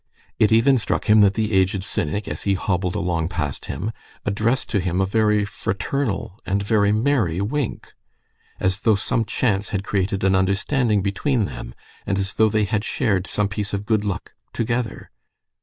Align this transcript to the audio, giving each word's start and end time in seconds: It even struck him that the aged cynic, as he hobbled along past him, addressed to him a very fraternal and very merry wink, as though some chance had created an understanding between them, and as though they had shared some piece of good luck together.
It 0.39 0.51
even 0.51 0.79
struck 0.79 1.05
him 1.07 1.21
that 1.21 1.35
the 1.35 1.53
aged 1.53 1.83
cynic, 1.83 2.27
as 2.27 2.41
he 2.41 2.55
hobbled 2.55 2.95
along 2.95 3.27
past 3.29 3.65
him, 3.65 3.91
addressed 4.25 4.67
to 4.69 4.79
him 4.79 4.99
a 4.99 5.05
very 5.05 5.45
fraternal 5.45 6.39
and 6.43 6.63
very 6.63 6.91
merry 6.91 7.39
wink, 7.39 7.93
as 8.59 8.79
though 8.79 8.95
some 8.95 9.25
chance 9.25 9.69
had 9.69 9.83
created 9.83 10.23
an 10.23 10.33
understanding 10.35 11.03
between 11.03 11.45
them, 11.45 11.75
and 12.03 12.17
as 12.17 12.33
though 12.33 12.49
they 12.49 12.63
had 12.65 12.83
shared 12.83 13.27
some 13.27 13.47
piece 13.47 13.73
of 13.73 13.85
good 13.85 14.03
luck 14.03 14.33
together. 14.53 15.11